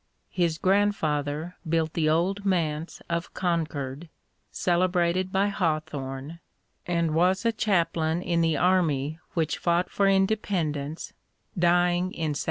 His 0.31 0.57
grandfather 0.57 1.57
built 1.69 1.93
the 1.93 2.09
Old 2.09 2.43
Manse 2.43 3.03
of 3.07 3.35
Concord, 3.35 4.09
celebrated 4.51 5.31
by 5.31 5.49
Hawthorne, 5.49 6.39
and 6.87 7.13
was 7.13 7.45
a 7.45 7.51
chaplain 7.51 8.23
in 8.23 8.41
the 8.41 8.57
army 8.57 9.19
which 9.35 9.59
fought 9.59 9.91
for 9.91 10.07
independence, 10.07 11.13
dying 11.55 12.05
in 12.05 12.33
1776. 12.33 12.39